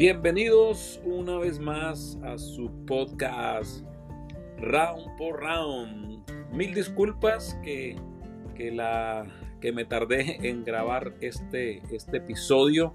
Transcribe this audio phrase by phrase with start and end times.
[0.00, 3.84] Bienvenidos una vez más a su podcast
[4.56, 6.24] Round por Round.
[6.54, 7.96] Mil disculpas que,
[8.54, 9.26] que, la,
[9.60, 12.94] que me tardé en grabar este, este episodio,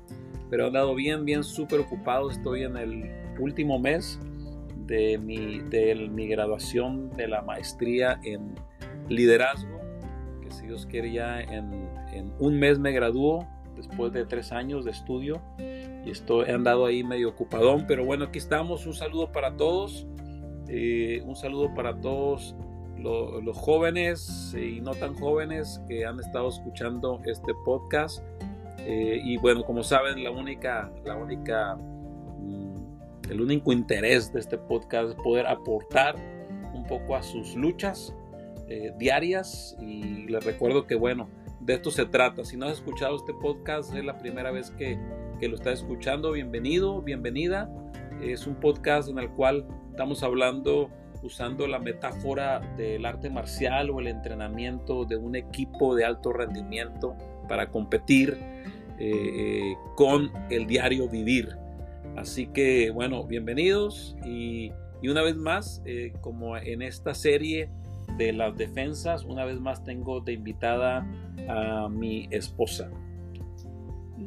[0.49, 2.31] pero he andado bien, bien súper ocupado.
[2.31, 4.19] Estoy en el último mes
[4.87, 8.55] de mi, de mi graduación de la maestría en
[9.09, 9.79] liderazgo,
[10.41, 11.71] que si Dios quiere ya en,
[12.11, 15.39] en un mes me gradúo después de tres años de estudio
[16.05, 18.85] y estoy, he andado ahí medio ocupadón, pero bueno, aquí estamos.
[18.85, 20.07] Un saludo para todos,
[20.67, 22.55] eh, un saludo para todos
[22.97, 28.23] los jóvenes y no tan jóvenes que han estado escuchando este podcast.
[28.79, 34.57] Eh, y bueno, como saben, la única, la única, mm, el único interés de este
[34.57, 36.15] podcast es poder aportar
[36.73, 38.13] un poco a sus luchas
[38.67, 39.75] eh, diarias.
[39.81, 41.27] Y les recuerdo que bueno,
[41.59, 42.45] de esto se trata.
[42.45, 44.99] Si no has escuchado este podcast, es la primera vez que,
[45.39, 46.31] que lo estás escuchando.
[46.31, 47.69] Bienvenido, bienvenida.
[48.21, 50.89] Es un podcast en el cual estamos hablando
[51.23, 57.15] usando la metáfora del arte marcial o el entrenamiento de un equipo de alto rendimiento
[57.49, 58.37] para competir
[58.97, 61.57] eh, eh, con el diario vivir.
[62.15, 64.71] Así que bueno, bienvenidos y,
[65.01, 67.69] y una vez más, eh, como en esta serie
[68.17, 71.05] de las defensas, una vez más tengo de invitada
[71.49, 72.89] a mi esposa.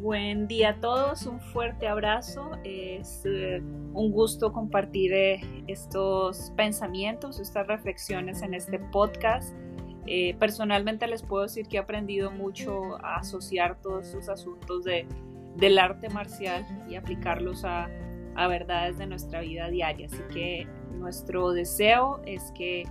[0.00, 2.52] Buen día a todos, un fuerte abrazo.
[2.62, 3.60] Es eh,
[3.94, 9.56] un gusto compartir eh, estos pensamientos, estas reflexiones en este podcast.
[10.06, 15.04] Eh, personalmente les puedo decir que he aprendido mucho a asociar todos estos asuntos de,
[15.56, 17.90] del arte marcial y aplicarlos a,
[18.36, 20.06] a verdades de nuestra vida diaria.
[20.06, 22.84] Así que nuestro deseo es que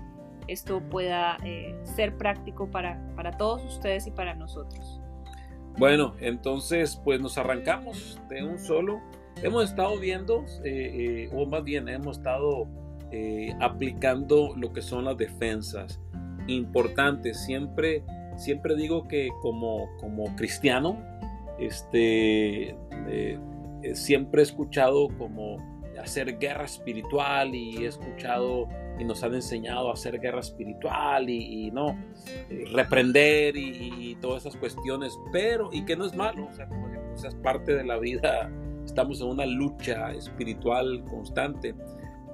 [0.47, 1.37] esto pueda
[1.83, 5.01] ser práctico para, para todos ustedes y para nosotros.
[5.77, 9.01] Bueno, entonces pues nos arrancamos de un solo.
[9.43, 12.67] Hemos estado viendo, eh, eh, o más bien hemos estado
[13.61, 16.01] aplicando lo que son las defensas.
[16.47, 18.03] Importante, siempre,
[18.35, 21.01] siempre digo que como, como cristiano,
[21.57, 22.75] este,
[23.93, 25.57] siempre he escuchado como
[26.01, 28.67] hacer guerra espiritual y he escuchado
[28.99, 31.97] y nos han enseñado a hacer guerra espiritual y, no
[32.71, 37.35] reprender y, todas esas cuestiones, pero y que no es malo, o sea, como es
[37.35, 38.51] parte de la vida,
[38.85, 41.75] estamos en una lucha espiritual constante,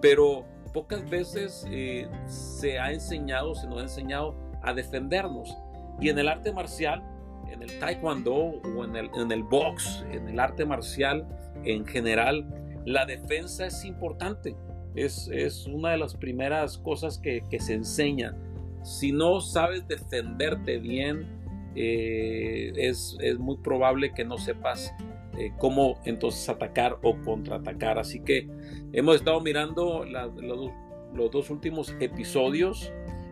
[0.02, 5.58] pero pocas veces eh, se ha enseñado, se nos ha enseñado a defendernos
[6.00, 7.04] y en el arte marcial,
[7.50, 11.28] en el taekwondo o en el, en el box, en el arte marcial
[11.64, 12.46] en general,
[12.86, 14.56] la defensa es importante.
[14.96, 18.36] Es, una de las primeras cosas que, se enseña.
[18.84, 21.28] Si no sabes defenderte bien,
[21.76, 24.94] eh, es, muy probable que no sepas
[25.38, 27.98] eh, cómo entonces atacar o contraatacar.
[27.98, 28.48] Así que
[28.92, 32.92] hemos estado mirando los, dos últimos episodios.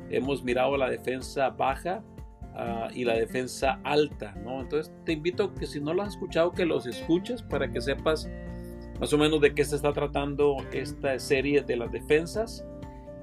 [0.09, 2.03] Hemos mirado la defensa baja
[2.55, 4.33] ah, y la defensa alta.
[4.43, 4.61] ¿no?
[4.61, 7.81] Entonces te invito a que si no lo has escuchado, que los escuches para que
[7.81, 8.27] sepas
[9.01, 12.63] más o menos de qué se está tratando esta serie de las defensas.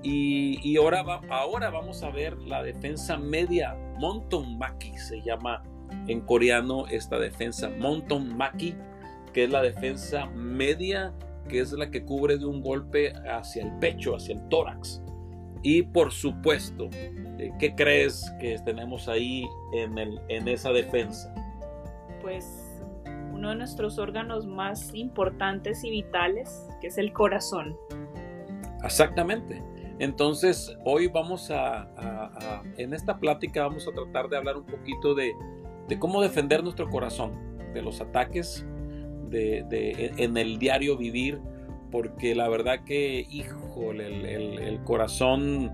[0.02, 5.62] Y, ahora, ahora vamos a ver la defensa media, Monton Maki se llama
[6.08, 8.74] en coreano esta defensa, Monton Maki,
[9.32, 11.14] que es la defensa media,
[11.48, 15.00] que es la que cubre de un golpe hacia el pecho, hacia el tórax.
[15.62, 21.32] Y por supuesto, eh, ¿qué crees que tenemos ahí en, el, en esa defensa?
[22.20, 22.67] Pues
[23.38, 27.76] uno de nuestros órganos más importantes y vitales, que es el corazón.
[28.84, 29.62] Exactamente.
[30.00, 31.88] Entonces, hoy vamos a,
[32.76, 35.32] en esta plática vamos a tratar de hablar un poquito de,
[35.98, 37.32] cómo defender nuestro corazón,
[37.72, 38.66] de los ataques
[39.30, 41.40] de, en el diario vivir,
[41.90, 45.70] porque la verdad que, híjole, el, el corazón,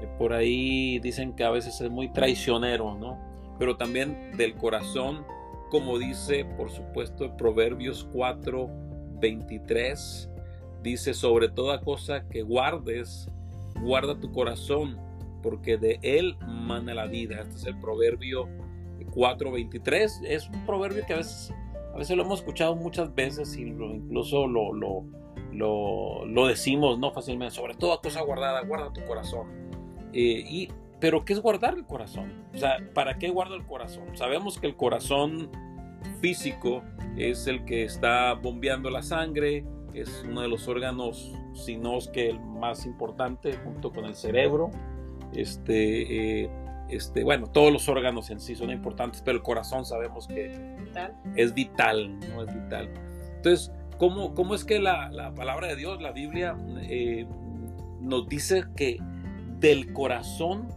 [0.00, 3.18] eh, por ahí dicen que a veces es muy traicionero, ¿no?
[3.58, 5.24] Pero también del corazón
[5.70, 8.68] como dice por supuesto Proverbios 4,
[9.20, 10.30] 23,
[10.82, 13.28] dice sobre toda cosa que guardes,
[13.80, 14.98] guarda tu corazón,
[15.42, 17.40] porque de él mana la vida.
[17.40, 18.48] Este es el Proverbio
[19.16, 20.20] 4, 23.
[20.24, 21.52] Es un proverbio que a veces,
[21.94, 25.04] a veces lo hemos escuchado muchas veces y incluso lo, lo,
[25.52, 27.54] lo, decimos no fácilmente.
[27.54, 29.46] Sobre toda cosa guardada, guarda tu corazón.
[30.12, 30.68] Eh, y
[31.06, 32.32] pero ¿qué es guardar el corazón?
[32.52, 34.16] O sea, ¿para qué guardo el corazón?
[34.16, 35.48] Sabemos que el corazón
[36.20, 36.82] físico
[37.16, 39.64] es el que está bombeando la sangre,
[39.94, 44.16] es uno de los órganos, si no es que el más importante, junto con el
[44.16, 44.72] cerebro.
[45.32, 46.50] Este, eh,
[46.88, 50.76] este, bueno, todos los órganos en sí son importantes, pero el corazón sabemos que
[51.36, 52.90] es vital, no es vital.
[53.36, 57.28] Entonces, ¿cómo, cómo es que la, la, palabra de Dios, la Biblia, eh,
[58.00, 58.98] nos dice que
[59.60, 60.74] del corazón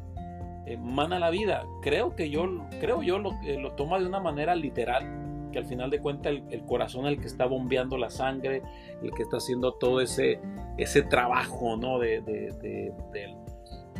[0.69, 1.65] emana la vida?
[1.81, 2.45] Creo que yo,
[2.79, 6.65] creo yo lo, lo toma de una manera literal que al final de cuentas el,
[6.65, 8.61] corazón es el que está bombeando la sangre,
[9.01, 10.39] el que está haciendo todo ese,
[10.77, 11.99] ese trabajo, ¿no?
[11.99, 12.93] De, de,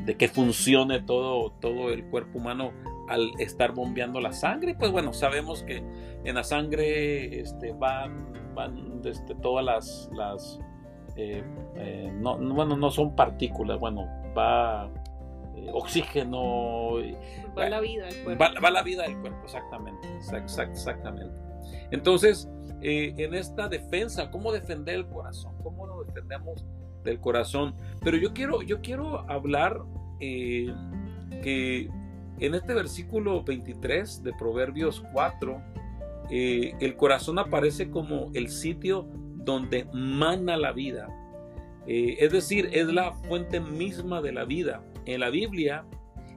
[0.05, 2.71] de, que funcione todo, todo el cuerpo humano
[3.07, 4.75] al estar bombeando la sangre.
[4.75, 5.83] Pues bueno, sabemos que
[6.23, 10.59] en la sangre este, van, van este, todas las, las
[11.15, 11.43] eh,
[11.75, 14.07] eh, no, bueno, no son partículas, bueno,
[14.37, 14.98] va eh,
[15.73, 16.91] oxígeno.
[17.57, 18.43] Va la vida del cuerpo.
[18.61, 20.07] Va, la vida del cuerpo, exactamente.
[20.71, 21.35] exactamente.
[21.91, 22.49] Entonces,
[22.81, 25.53] en esta defensa, ¿cómo defender el corazón?
[25.63, 26.65] ¿Cómo lo defendemos
[27.03, 27.75] del corazón?
[28.01, 29.81] Pero yo quiero, yo quiero hablar
[30.19, 31.89] que
[32.39, 35.61] en este versículo 23 de Proverbios 4,
[36.29, 41.09] eh, el corazón aparece como el sitio donde mana la vida.
[41.85, 44.81] Eh, es decir, es la fuente misma de la vida.
[45.09, 45.85] En la Biblia,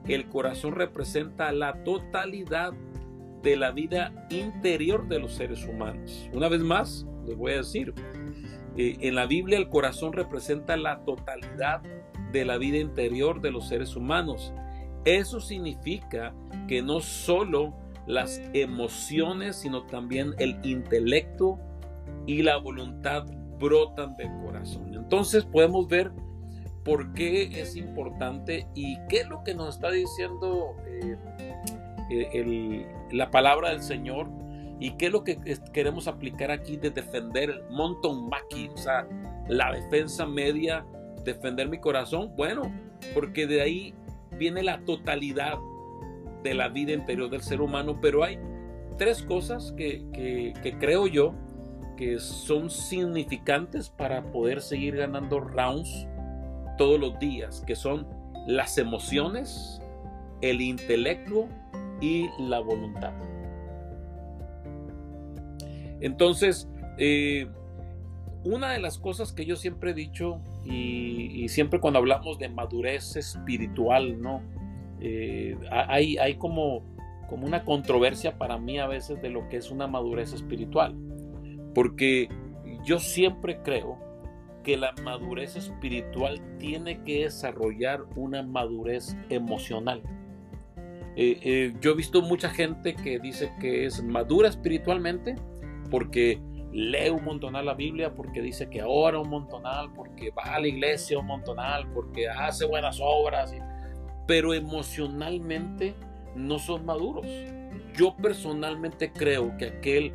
[0.07, 2.73] el corazón representa la totalidad
[3.43, 6.27] de la vida interior de los seres humanos.
[6.33, 7.93] Una vez más, les voy a decir,
[8.75, 11.83] eh, en la Biblia el corazón representa la totalidad
[12.31, 14.55] de la vida interior de los seres humanos.
[15.05, 16.33] Eso significa
[16.67, 17.75] que no solo
[18.07, 21.59] las emociones, sino también el intelecto
[22.25, 23.25] y la voluntad
[23.59, 24.95] brotan del corazón.
[24.95, 26.11] Entonces podemos ver
[26.83, 31.17] por qué es importante y qué es lo que nos está diciendo eh,
[32.09, 34.27] eh, la palabra del Señor
[34.79, 35.39] y qué es lo que
[35.71, 39.07] queremos aplicar aquí de defender el mountain maki, o sea,
[39.47, 40.85] la defensa media,
[41.23, 42.33] defender mi corazón.
[42.35, 42.63] Bueno,
[43.13, 43.93] porque de ahí
[44.37, 45.57] viene la totalidad
[46.43, 48.37] de la vida interior del ser humano, pero hay
[48.97, 51.33] tres cosas que, creo yo
[51.95, 56.07] que son significantes para poder seguir ganando rounds
[56.77, 58.07] todos los días, que son
[58.47, 59.81] las emociones,
[60.41, 61.47] el intelecto
[62.01, 63.13] y la voluntad.
[66.01, 66.67] Entonces,
[66.97, 67.47] eh,
[68.43, 73.15] una de las cosas que yo siempre he dicho y, siempre cuando hablamos de madurez
[73.15, 74.41] espiritual, ¿no?
[74.99, 76.83] Eh, hay, hay como,
[77.29, 80.95] como una controversia para mí a veces de lo que es una madurez espiritual.
[81.73, 82.29] Porque
[82.83, 83.97] yo siempre creo
[84.63, 90.01] que la madurez espiritual tiene que desarrollar una madurez emocional.
[91.15, 95.35] Eh, eh, yo he visto mucha gente que dice que es madura espiritualmente
[95.91, 100.59] porque lee un montonal la Biblia porque dice que ora un montonal, porque va a
[100.59, 103.53] la iglesia un montonal, porque hace buenas obras,
[104.27, 105.93] pero emocionalmente
[106.35, 107.27] no son maduros.
[107.95, 110.13] Yo personalmente creo que aquel,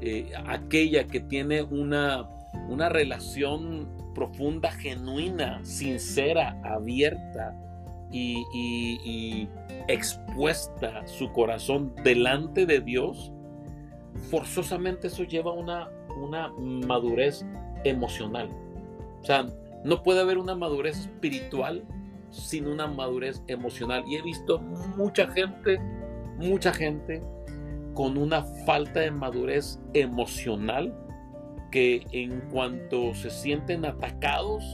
[0.00, 2.26] eh, aquella que tiene una,
[2.68, 7.56] una relación profunda, genuina, sincera, abierta
[8.12, 9.48] y,
[9.88, 13.32] expuesta su corazón delante de Dios,
[14.30, 15.88] forzosamente eso lleva una,
[16.20, 16.48] una
[16.86, 17.44] madurez
[17.84, 18.50] emocional.
[19.20, 19.46] O sea,
[19.84, 21.84] no puede haber una madurez espiritual
[22.30, 24.04] sin una madurez emocional.
[24.06, 25.80] Y he visto mucha gente,
[26.36, 27.22] mucha gente
[27.94, 30.94] con una falta de madurez emocional
[31.70, 34.64] que en cuanto se sienten atacados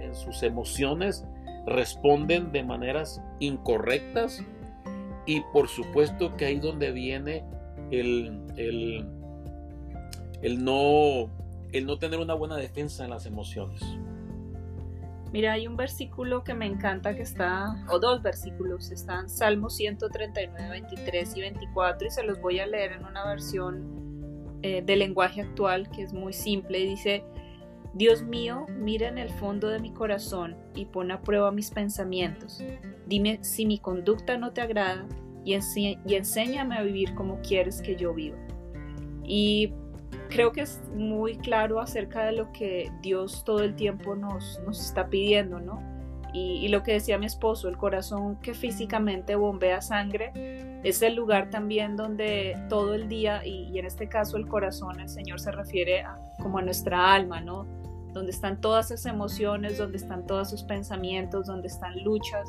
[0.00, 1.24] en sus emociones,
[1.66, 4.42] responden de maneras incorrectas
[5.26, 7.44] y por supuesto que ahí donde viene
[7.90, 9.04] el, el,
[10.64, 11.30] no,
[11.72, 13.82] el no tener una buena defensa en las emociones.
[15.32, 20.68] Mira, hay un versículo que me encanta que está, o dos versículos, están Salmos 139,
[20.68, 24.01] 23 y 24 y se los voy a leer en una versión
[24.62, 27.24] eh, de lenguaje actual que es muy simple y dice,
[27.94, 32.62] Dios mío, mira en el fondo de mi corazón y pon a prueba mis pensamientos.
[33.06, 35.06] Dime si mi conducta no te agrada
[35.44, 35.54] y,
[36.06, 38.38] enséñame a vivir como quieres que yo viva.
[39.24, 39.72] Y
[40.30, 44.80] creo que es muy claro acerca de lo que Dios todo el tiempo nos, nos
[44.80, 45.91] está pidiendo, ¿no?
[46.34, 50.32] Y, lo que decía mi esposo, el corazón que físicamente bombea sangre,
[50.82, 55.10] es el lugar también donde todo el día, y, en este caso el corazón, el
[55.10, 56.04] Señor se refiere
[56.40, 57.66] como a nuestra alma, ¿no?
[58.14, 62.48] Donde están todas esas emociones, donde están todos sus pensamientos, donde están luchas,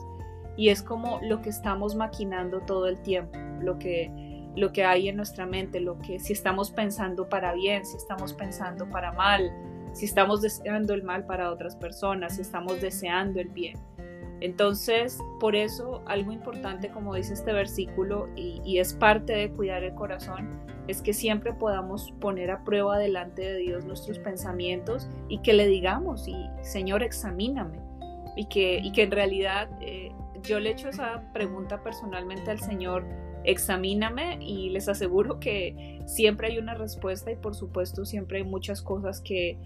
[0.55, 4.11] y es como lo que estamos maquinando todo el tiempo, lo que,
[4.55, 8.33] lo que hay en nuestra mente, lo que si estamos pensando para bien, si estamos
[8.33, 9.51] pensando para mal,
[9.93, 13.77] si estamos deseando el mal para otras personas, si estamos deseando el bien.
[14.43, 19.93] Entonces, por eso algo importante, como dice este versículo, y, es parte de cuidar el
[19.93, 20.49] corazón,
[20.89, 25.65] es que siempre podamos poner a prueba delante de Dios nuestros pensamientos y que le
[25.65, 27.79] digamos, y Señor, examíname.
[28.35, 33.05] Y que, y que en realidad eh, yo le echo esa pregunta personalmente al Señor,
[33.45, 38.81] examíname y les aseguro que siempre hay una respuesta y por supuesto siempre hay muchas
[38.81, 39.57] cosas que,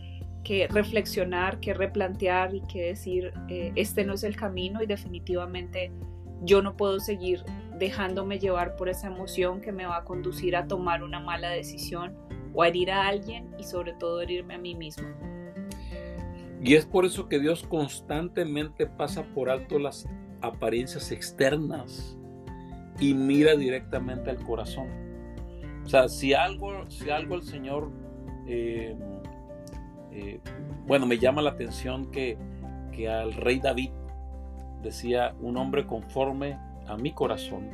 [0.43, 5.91] que reflexionar, que replantear y que decir, eh, este no es el camino y definitivamente
[6.43, 7.43] yo no puedo seguir
[7.77, 12.15] dejándome llevar por esa emoción que me va a conducir a tomar una mala decisión
[12.53, 15.07] o a herir a alguien y sobre todo herirme a mí mismo.
[16.61, 20.07] Y es por eso que Dios constantemente pasa por alto las
[20.41, 22.17] apariencias externas
[22.99, 24.87] y mira directamente al corazón.
[25.85, 27.91] O sea, si algo, si algo el Señor,
[28.47, 28.97] eh,
[30.17, 30.39] eh,
[30.85, 32.37] bueno, me llama la atención que,
[32.91, 33.91] que al rey David
[34.81, 36.57] decía un hombre conforme
[36.87, 37.69] a mi corazón.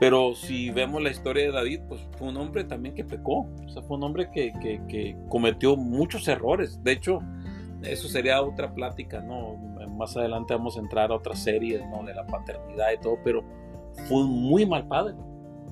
[0.00, 3.46] Pero si vemos la historia de David, pues fue un hombre también que pecó.
[3.64, 6.82] O sea, fue un hombre que, que, que cometió muchos errores.
[6.82, 7.20] De hecho,
[7.82, 9.56] eso sería otra plática, ¿no?
[9.88, 12.02] Más adelante vamos a entrar a otras series, ¿no?
[12.02, 13.44] De la paternidad y todo, pero
[14.08, 15.14] fue un muy mal padre.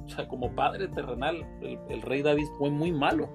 [0.04, 1.46] O sea, como padre terrenal,
[1.88, 3.30] el, rey David fue muy malo.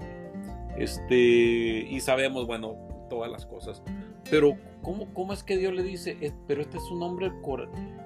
[0.77, 2.75] Este, y sabemos, bueno,
[3.09, 3.81] todas las cosas.
[4.29, 6.17] Pero, ¿cómo, cómo es que Dios le dice?
[6.47, 7.31] pero este es un hombre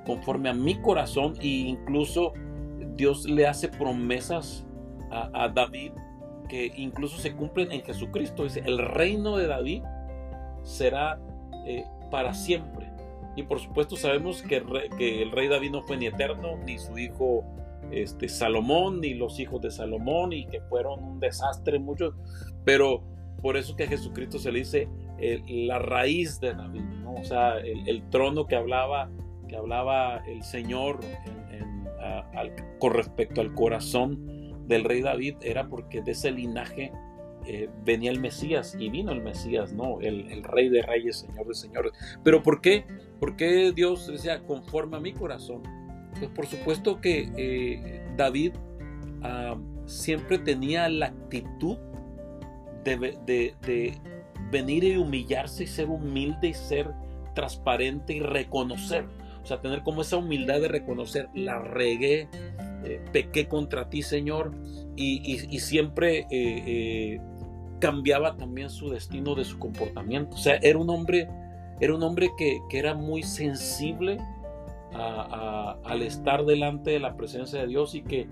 [0.05, 2.33] conforme a mi corazón, e incluso
[2.95, 4.65] Dios le hace promesas
[5.09, 5.91] a, David
[6.47, 8.43] que incluso se cumplen en Jesucristo.
[8.43, 9.83] Dice: el reino de David
[10.63, 11.19] será
[11.65, 12.91] eh, para siempre.
[13.35, 17.45] Y por supuesto sabemos que, el rey David no fue ni eterno, ni su hijo
[17.91, 22.13] este, Salomón, ni los hijos de Salomón, y que fueron un desastre muchos.
[22.65, 23.03] Pero
[23.41, 24.87] por eso que a Jesucristo se le dice
[25.47, 29.09] la raíz de David, o sea, el, trono que hablaba,
[29.47, 30.99] que hablaba el Señor
[32.79, 36.91] con respecto al corazón del rey David era porque de ese linaje
[37.45, 39.99] eh, venía el Mesías y vino el Mesías, ¿no?
[39.99, 41.91] El, Rey de Reyes, Señor de Señores.
[42.23, 42.85] Pero ¿por qué?
[43.19, 45.63] ¿Por qué Dios decía conforme a mi corazón?
[46.19, 48.53] Pues por supuesto que eh, David
[49.23, 51.77] ah, siempre tenía la actitud
[52.83, 53.97] de,
[54.51, 56.91] venir y humillarse y ser humilde y ser
[57.35, 59.05] transparente y reconocer.
[59.43, 62.27] O sea, tener como esa humildad de reconocer, la regué,
[62.83, 64.53] eh, pequé contra ti, Señor,
[64.95, 66.27] y, siempre
[67.81, 70.35] cambiaba también su destino de su comportamiento.
[70.35, 71.27] O sea, era un hombre,
[71.81, 74.19] era un hombre que, era muy sensible
[74.93, 78.27] al estar delante de la presencia de Dios y que,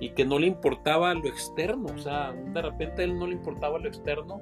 [0.00, 1.88] y que no le importaba lo externo.
[1.94, 4.40] O sea, de repente a él no le importaba lo externo,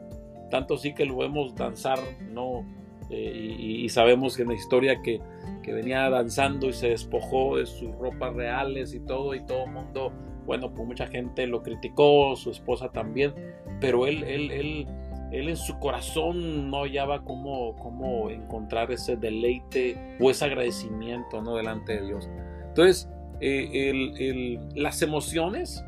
[0.50, 1.98] tanto sí que lo vemos danzar,
[2.30, 2.64] ¿no?
[3.10, 5.20] Eh, y, sabemos en la historia que,
[5.62, 9.72] que venía danzando y se despojó de sus ropas reales y todo, y todo el
[9.72, 10.12] mundo
[10.46, 13.34] bueno, pues mucha gente lo criticó, su esposa también,
[13.80, 14.86] pero él, él, él,
[15.32, 21.56] él en su corazón no hallaba cómo, cómo encontrar ese deleite o ese agradecimiento ¿no?
[21.56, 22.28] delante de Dios.
[22.68, 23.08] Entonces,
[23.40, 25.84] eh, las emociones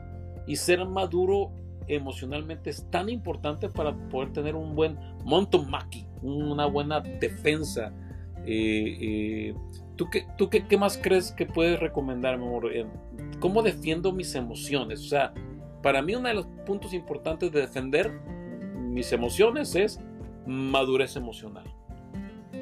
[0.46, 1.52] y ser maduro
[1.88, 7.92] emocionalmente es tan importante para poder tener un buen montomaki, una buena defensa.
[8.44, 9.54] Eh, eh,
[9.96, 12.70] ¿Tú, qué, tú qué, qué, más crees que puedes recomendar, mi amor?
[13.40, 15.00] ¿Cómo defiendo mis emociones?
[15.00, 15.32] O sea,
[15.82, 18.12] para mí uno de los puntos importantes de defender
[18.96, 20.00] mis emociones es
[20.46, 21.66] madurez emocional.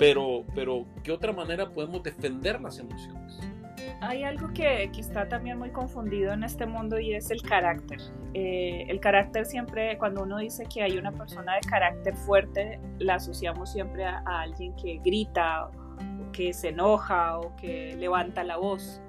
[0.00, 3.38] Pero, pero ¿qué otra manera podemos defender las emociones?
[4.00, 8.00] Hay algo que, que está también muy confundido en este mundo y es el carácter.
[8.32, 13.14] Eh, el carácter siempre, cuando uno dice que hay una persona de carácter fuerte, la
[13.14, 15.70] asociamos siempre a, alguien que grita,
[16.32, 19.00] que se enoja o que levanta la voz.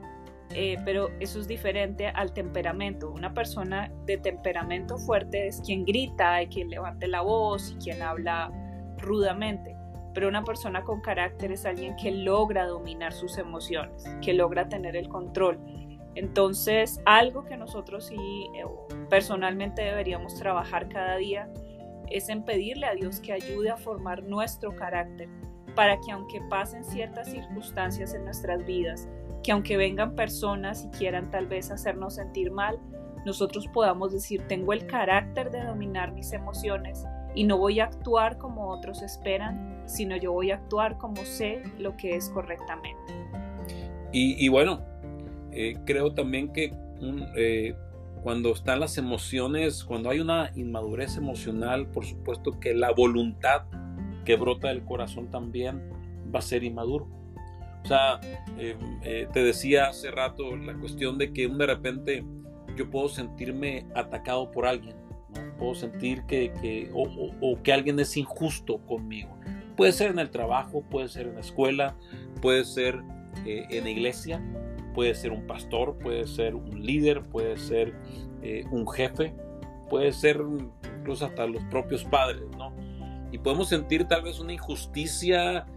[0.52, 3.12] Eh, pero eso es diferente al temperamento.
[3.12, 8.02] Una persona de temperamento fuerte es quien grita, y quien levante la voz y quien
[8.02, 8.52] habla
[8.98, 9.76] rudamente.
[10.14, 14.96] Pero una persona con carácter es alguien que logra dominar sus emociones, que logra tener
[14.96, 15.60] el control.
[16.16, 18.16] Entonces, algo que nosotros sí
[18.56, 18.64] eh,
[19.10, 21.50] personalmente deberíamos trabajar cada día
[22.10, 25.28] es en pedirle a Dios que ayude a formar nuestro carácter
[25.76, 29.10] para que aunque pasen ciertas circunstancias en nuestras vidas,
[29.46, 32.80] que aunque vengan personas y quieran tal vez hacernos sentir mal,
[33.28, 38.40] nosotros podamos decir, tengo el carácter de dominar mis emociones y no voy a actuar
[38.40, 43.14] como otros esperan, sino yo voy a actuar como sé lo que es correctamente.
[44.12, 44.82] Y, bueno,
[45.52, 46.72] eh, creo también que
[47.36, 47.76] eh,
[48.24, 53.64] cuando están las emociones, cuando hay una inmadurez emocional, por supuesto que la voluntad
[54.24, 55.92] que brota del corazón también
[56.34, 57.25] va a ser inmaduro
[57.86, 58.20] O sea,
[58.58, 62.26] em, eh, te decía hace rato la cuestión de que de repente
[62.76, 64.96] yo puedo sentirme atacado por alguien,
[65.60, 69.38] puedo sentir que, o, que alguien es injusto conmigo.
[69.78, 71.96] Puede ser en el trabajo, puede ser en la escuela,
[72.42, 73.04] puede ser
[73.46, 74.42] eh, en la iglesia,
[74.96, 77.94] puede ser un pastor, puede ser un líder, puede ser
[78.42, 79.36] eh, un jefe,
[79.92, 80.42] puede ser
[80.98, 82.74] incluso hasta los propios padres, ¿no?
[83.32, 85.68] Y podemos sentir tal vez una injusticia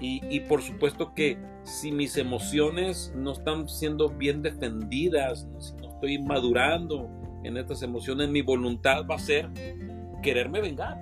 [0.00, 6.18] y, por supuesto que si mis emociones no están siendo bien defendidas, si no estoy
[6.18, 7.08] madurando
[7.44, 9.48] en estas emociones, mi voluntad va a ser
[10.22, 10.98] quererme vengar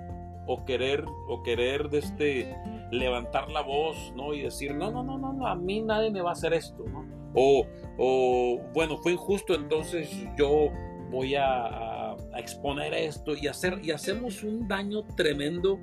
[0.47, 2.55] o querer o querer de este
[2.91, 4.33] levantar la voz, ¿no?
[4.33, 7.05] Y decir, no, no, no, no, a mí nadie me va a hacer esto, ¿no?
[7.33, 7.65] O,
[7.97, 10.69] o bueno, fue injusto, entonces yo
[11.11, 15.79] voy a, a, exponer esto y hacer, y hacemos un daño tremendo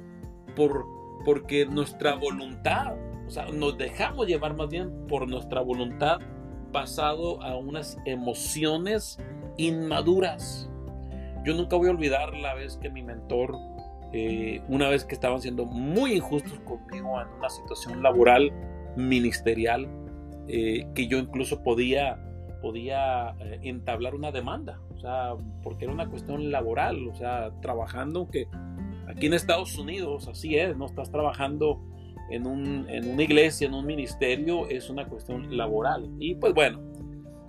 [0.57, 0.87] por,
[1.25, 2.95] porque nuestra voluntad,
[3.27, 6.19] o sea, nos dejamos llevar más bien por nuestra voluntad
[6.73, 9.19] basado a unas emociones
[9.57, 10.71] inmaduras.
[11.45, 13.57] Yo nunca voy a olvidar la vez que mi mentor,
[14.13, 18.53] eh, una vez que estaban siendo muy injustos conmigo en una situación laboral,
[18.97, 19.89] ministerial,
[20.49, 22.19] eh, que yo incluso podía,
[22.61, 28.29] podía eh, entablar una demanda, o sea, porque era una cuestión laboral, o sea, trabajando
[28.31, 28.47] que
[29.15, 31.81] Aquí en Estados Unidos, así es, no estás trabajando
[32.31, 36.11] en, un, en una iglesia, en un ministerio, es una cuestión laboral.
[36.19, 36.81] Y pues bueno,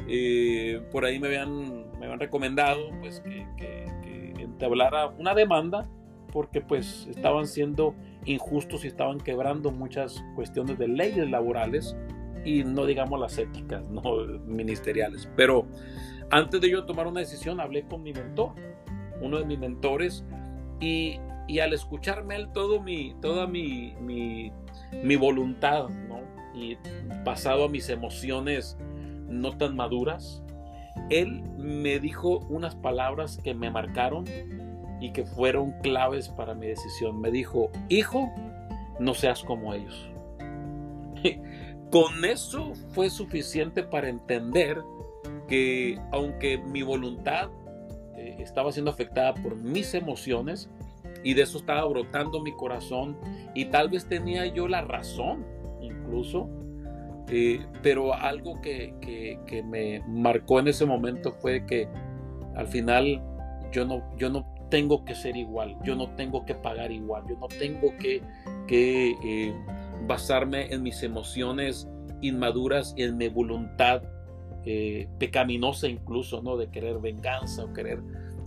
[0.08, 5.90] eh, por ahí me habían, me habían recomendado pues, que, que, que entablara una demanda
[6.32, 11.96] porque pues estaban siendo injustos y estaban quebrando muchas cuestiones de leyes laborales
[12.44, 14.02] y no digamos las éticas no
[14.46, 15.30] ministeriales.
[15.36, 15.68] Pero
[16.30, 18.54] antes de yo tomar una decisión hablé con mi mentor
[19.22, 20.24] uno de mis mentores
[20.80, 21.20] y
[21.54, 25.86] y al escucharme él todo mi, toda mi, mi, voluntad.
[26.56, 26.78] Y
[27.24, 28.76] pasado a mis emociones
[29.28, 30.44] no tan maduras,
[31.12, 34.26] él me dijo unas palabras que me marcaron
[35.00, 37.22] y que fueron claves para mi decisión.
[37.22, 38.32] Me dijo, hijo,
[39.00, 40.10] no seas como ellos.
[41.92, 44.82] Con eso fue suficiente para entender
[45.48, 47.52] que aunque mi voluntad
[48.16, 50.68] eh, estaba siendo afectada por mis emociones,
[51.24, 53.18] y de eso estaba brotando mi corazón
[53.56, 55.46] y tal vez tenía yo la razón
[55.82, 56.50] incluso,
[57.30, 61.88] eh, pero algo que, que, me marcó en ese momento fue que
[62.56, 63.22] al final
[63.72, 67.38] yo no, yo no tengo que ser igual, yo no tengo que pagar igual, yo
[67.38, 68.22] no tengo que,
[68.68, 69.54] que eh,
[70.08, 71.88] basarme en mis emociones
[72.22, 74.02] inmaduras y en mi voluntad
[74.66, 76.56] eh, pecaminosa incluso, ¿no?
[76.56, 78.02] De querer venganza o querer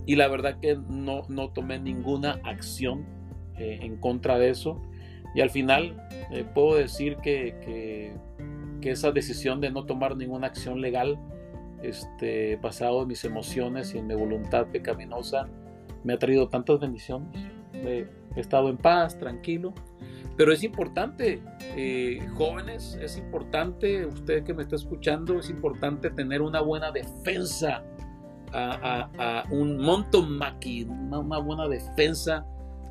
[0.07, 3.05] y la verdad que no, no tomé ninguna acción
[3.57, 4.81] eh, en contra de eso.
[5.35, 7.55] Y al final eh, puedo decir que,
[8.81, 11.19] que, esa decisión de no tomar ninguna acción legal,
[11.83, 15.49] este, basado en mis emociones y en mi voluntad pecaminosa,
[16.05, 17.27] me ha traído tantas bendiciones.
[17.73, 19.73] he estado en paz, tranquilo.
[20.37, 21.41] Pero es importante,
[21.75, 27.83] eh, jóvenes, es importante, usted que me está escuchando, es importante tener una buena defensa
[28.53, 32.45] a, un monto maqui, una, buena defensa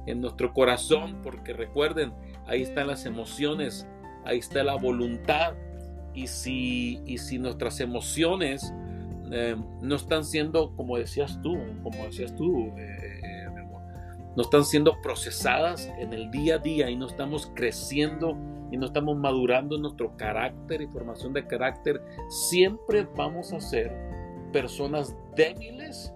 [0.06, 2.12] en nuestro corazón, porque recuerden,
[2.46, 3.86] ahí están las emociones,
[4.24, 5.54] ahí está la voluntad,
[6.14, 8.72] y si, y si nuestras emociones
[9.30, 13.46] eh, no están siendo, como decías tú, como decías tú, eh, eh,
[14.36, 18.36] no están siendo procesadas en el día a día y no estamos creciendo
[18.70, 24.05] y no estamos madurando nuestro carácter y formación de carácter, siempre vamos a ser
[24.52, 26.12] personas débiles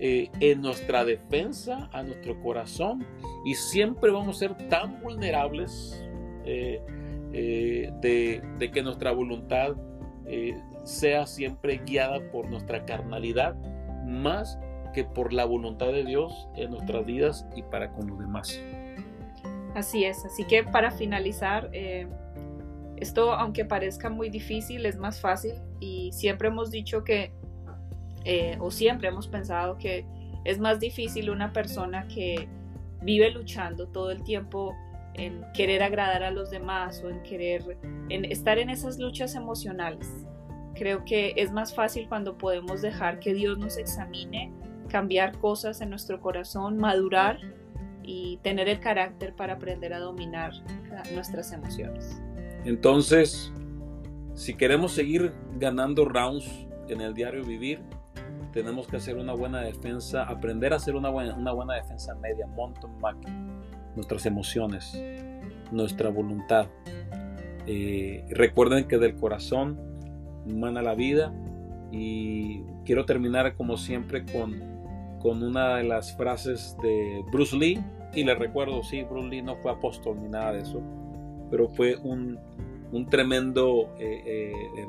[0.00, 3.04] eh, en nuestra defensa a nuestro corazón
[3.44, 6.00] y siempre vamos a ser tan vulnerables
[6.44, 6.80] eh,
[7.32, 9.74] eh, de, que nuestra voluntad
[10.84, 13.56] sea siempre guiada por nuestra carnalidad
[14.06, 14.58] más
[14.94, 18.60] que por la voluntad de Dios en nuestras vidas y para con los demás.
[19.74, 21.70] Así es, así que para finalizar,
[22.96, 27.32] esto aunque parezca muy difícil, es más fácil y siempre hemos dicho que
[28.24, 30.04] eh, o siempre hemos pensado que
[30.44, 32.48] es más difícil una persona que
[33.02, 34.74] vive luchando todo el tiempo
[35.14, 37.76] en querer agradar a los demás o en querer
[38.08, 40.26] en estar en esas luchas emocionales.
[40.74, 44.52] Creo que es más fácil cuando podemos dejar que Dios nos examine,
[44.88, 47.38] cambiar cosas en nuestro corazón, madurar
[48.04, 50.52] y tener el carácter para aprender a dominar
[51.12, 52.22] nuestras emociones.
[52.64, 53.52] Entonces,
[54.34, 56.48] si queremos seguir ganando rounds
[56.88, 57.80] en el diario vivir,
[58.58, 62.44] tenemos que hacer una buena defensa, aprender a hacer una buena, una buena defensa media,
[62.48, 63.16] mountain Mac,
[63.94, 65.00] nuestras emociones,
[65.70, 66.66] nuestra voluntad,
[67.70, 69.76] Eh, recuerden que del corazón
[70.46, 71.30] mana la vida
[71.92, 74.58] y quiero terminar como siempre con,
[75.20, 77.78] con una de las frases de Bruce Lee
[78.14, 80.80] y les recuerdo, sí, Bruce Lee no fue apóstol ni nada de eso,
[81.50, 82.38] pero fue un,
[82.90, 84.86] un tremendo eh, eh,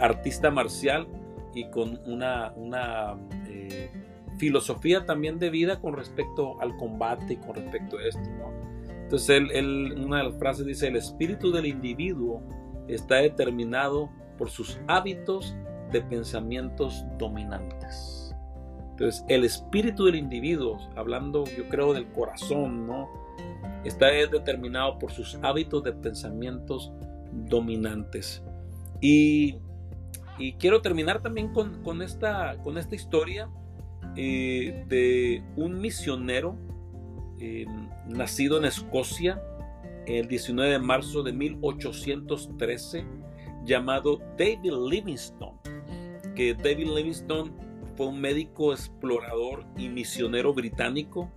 [0.00, 1.06] artista marcial
[1.54, 3.16] y con una, una
[4.38, 8.30] filosofía también de vida con respecto al combate y con respecto a esto.
[8.88, 12.42] Entonces, él, una de las frases dice, el espíritu del individuo
[12.88, 15.54] está determinado por sus hábitos
[15.92, 18.34] de pensamientos dominantes.
[18.92, 23.08] Entonces, el espíritu del individuo, hablando yo creo del corazón, ¿no?
[23.84, 26.92] Está determinado por sus hábitos de pensamientos
[27.32, 28.42] dominantes.
[29.00, 29.58] Y,
[30.58, 33.48] quiero terminar también con, esta, con esta historia
[34.16, 36.56] eh, de un misionero
[37.38, 37.66] eh,
[38.08, 39.42] nacido en Escocia
[40.06, 43.04] el 19 de marzo de 1813
[43.64, 45.58] llamado David Livingstone,
[46.34, 47.52] que David Livingstone
[47.96, 51.30] fue un médico explorador y misionero británico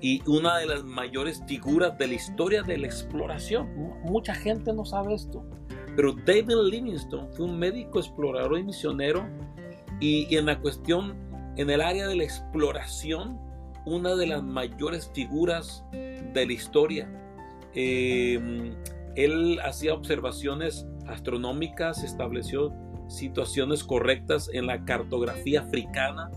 [0.00, 3.68] y una de las mayores figuras de la historia de la exploración.
[4.02, 5.44] Mucha gente no sabe esto,
[5.96, 9.28] pero David Livingstone fue un médico explorador y misionero
[10.00, 11.16] y en la cuestión
[11.56, 13.38] en el área de la exploración,
[13.86, 17.08] una de las mayores figuras de la historia.
[17.74, 18.74] Em,
[19.14, 22.72] él hacía observaciones astronómicas, estableció
[23.08, 26.30] situaciones correctas en la cartografía africana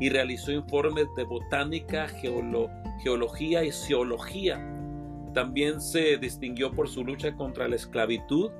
[0.00, 4.56] y realizó informes de botánica, geología y geología.
[5.32, 8.50] También se distinguió por su lucha contra la esclavitud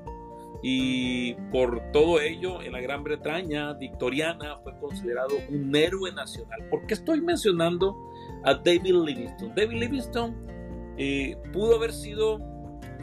[0.62, 6.64] y por todo ello en la Gran Bretaña victoriana fue considerado un héroe nacional.
[6.68, 7.96] ¿Por qué estoy mencionando
[8.44, 9.52] a David Livingstone?
[9.54, 10.34] David Livingstone
[10.96, 12.40] eh, pudo haber sido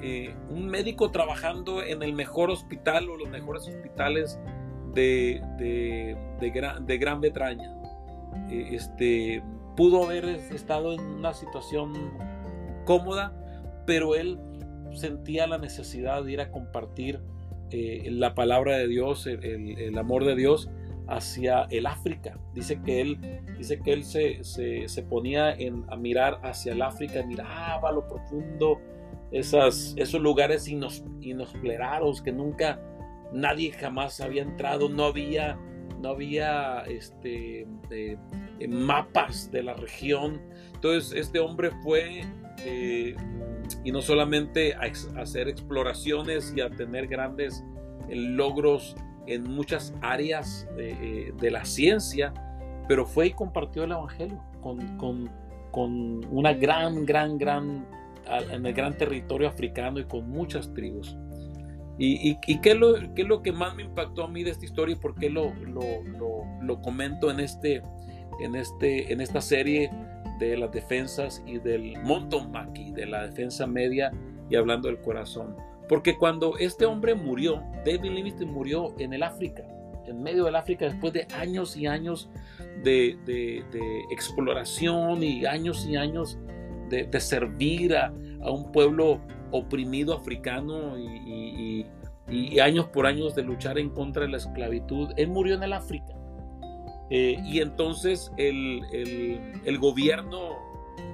[0.02, 4.38] eh, un médico trabajando en el mejor hospital o los mejores hospitales
[4.94, 5.42] de,
[6.54, 7.74] Gran, Bretaña.
[8.50, 9.44] Eh, este,
[9.78, 11.94] pudo haber estado en una situación
[12.86, 13.34] cómoda,
[13.86, 14.40] pero él
[14.94, 17.22] sentía la necesidad de ir a compartir
[17.72, 20.70] eh, la palabra de Dios, el, amor de Dios
[21.08, 22.40] hacia el África.
[22.54, 23.20] Dice que él,
[23.58, 28.80] dice que él se, se, ponía en, a mirar hacia el África, miraba lo profundo,
[29.32, 32.80] esas, esos lugares inexplorados que nunca
[33.34, 35.58] nadie jamás había entrado, no había,
[36.02, 38.18] no había este, eh,
[38.68, 40.42] mapas de la región.
[40.74, 42.22] Entonces este hombre fue
[42.66, 43.16] eh,
[43.84, 47.64] y no solamente a, hacer exploraciones y a tener grandes
[48.10, 48.96] eh, logros
[49.28, 52.34] en muchas áreas de, eh, la ciencia,
[52.88, 55.30] pero fue y compartió el Evangelio con,
[56.32, 57.86] una gran, gran, gran,
[58.52, 61.18] en el gran territorio africano y con muchas tribus.
[61.98, 64.66] ¿Y, qué, es lo, qué, es lo, que más me impactó a mí de esta
[64.66, 65.54] historia y por qué lo,
[66.62, 67.82] lo, comento en, este,
[68.42, 69.90] en, este, en esta serie
[70.40, 74.12] de las defensas y del mountain Maki, de la defensa media
[74.50, 75.56] y hablando del corazón.
[75.88, 79.64] Porque cuando este hombre murió, David Livingstone murió en el África,
[80.08, 82.30] en medio del África, después de años y años
[82.84, 83.18] de,
[84.12, 86.38] exploración y años y años
[86.90, 88.12] de, servir a,
[88.50, 89.22] un pueblo
[89.52, 91.86] oprimido africano y,
[92.60, 95.10] años por años de luchar en contra de la esclavitud.
[95.18, 96.15] Él murió en el África.
[97.10, 98.82] Eh, y entonces el,
[99.80, 100.58] gobierno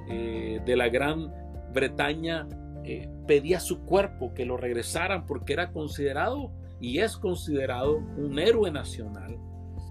[0.08, 1.32] eh, de la Gran
[1.72, 2.48] Bretaña
[2.84, 6.50] eh, pedía su cuerpo, que lo regresaran, porque era considerado
[6.80, 9.38] y es considerado un héroe nacional.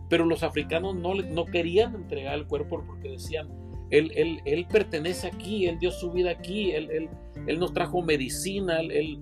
[0.10, 3.48] Pero los africanos no, no querían entregar el cuerpo porque decían,
[3.92, 7.10] él, él, él pertenece aquí, él dio su vida aquí, él, él,
[7.48, 9.20] él nos trajo medicina, él,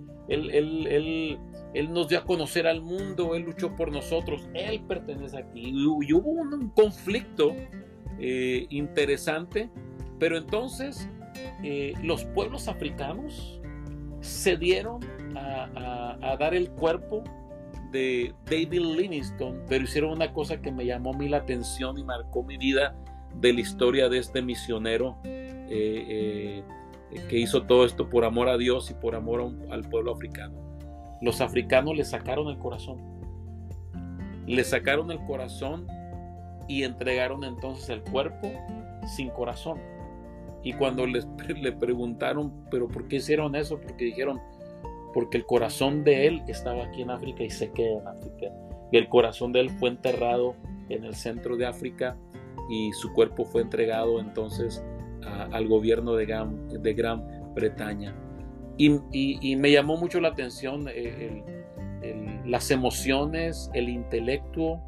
[1.74, 5.72] él, nos dio a conocer al mundo, Él luchó por nosotros, Él pertenece aquí.
[5.72, 7.56] Y hubo un, conflicto
[8.20, 9.70] eh, interesante,
[10.18, 11.08] pero entonces
[11.64, 13.62] eh, los pueblos africanos
[14.22, 15.00] se dieron
[15.36, 17.24] a, dar el cuerpo
[17.92, 22.04] de David Livingstone, pero hicieron una cosa que me llamó a mí la atención y
[22.04, 22.96] marcó mi vida
[23.36, 26.64] de la historia de este misionero eh,
[27.30, 30.69] que hizo todo esto por amor a Dios y por amor al pueblo africano
[31.22, 32.98] los africanos le sacaron el corazón.
[34.46, 35.88] Le sacaron el corazón
[36.68, 38.52] y entregaron entonces el cuerpo
[39.06, 39.80] sin corazón.
[40.64, 43.80] Y cuando les, le preguntaron, pero ¿por qué hicieron eso?
[43.80, 44.40] Porque dijeron,
[45.14, 48.48] porque el corazón de él estaba aquí en África y se queda en África.
[48.92, 50.56] Y el corazón de él fue enterrado
[50.90, 52.18] en el centro de África
[52.70, 54.84] y su cuerpo fue entregado entonces
[55.52, 58.16] al gobierno de Gran, de Gran Bretaña.
[58.80, 60.88] Y, me llamó mucho la atención
[62.46, 64.82] las emociones, el intelecto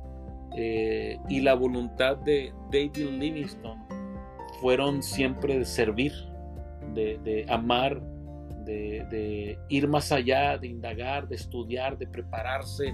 [0.55, 3.81] eh, y la voluntad de David Livingstone
[4.59, 6.11] fueron siempre de servir,
[6.93, 8.01] de, amar,
[8.65, 12.93] de, ir más allá, de indagar, de estudiar, de prepararse,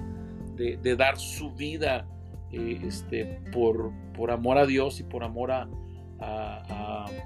[0.56, 2.08] de, dar su vida
[2.52, 5.68] eh, este, por, por, amor a Dios y por amor a,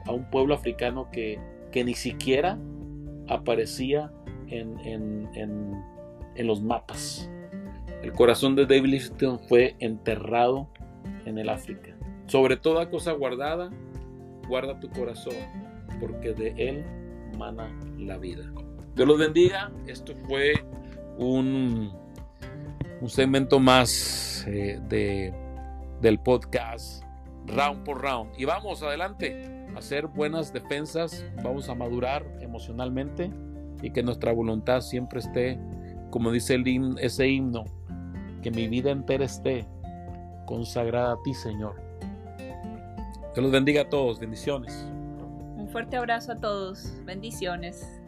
[0.07, 1.39] un pueblo africano que,
[1.71, 2.57] que ni siquiera
[3.31, 4.11] aparecía
[4.47, 4.77] en,
[5.33, 7.29] en, los mapas.
[8.01, 10.67] El corazón de David Livingstone fue enterrado
[11.25, 11.95] en el África.
[12.27, 13.69] Sobre toda cosa guardada,
[14.47, 15.35] guarda tu corazón,
[15.99, 16.85] porque de él
[17.37, 18.51] mana la vida.
[18.95, 19.71] Dios los bendiga.
[19.87, 20.53] Esto fue
[21.17, 21.91] un,
[23.01, 25.33] un segmento más eh, de,
[26.01, 27.03] del podcast
[27.45, 28.31] round por round.
[28.37, 33.31] Y vamos adelante hacer buenas defensas, vamos a madurar emocionalmente
[33.81, 35.59] y que nuestra voluntad siempre esté,
[36.09, 36.61] como dice
[36.99, 37.65] ese himno,
[38.41, 39.67] que mi vida entera esté
[40.45, 41.81] consagrada a ti, Señor.
[43.33, 44.85] Que los bendiga a todos, bendiciones.
[45.55, 48.01] Un fuerte abrazo a todos, bendiciones.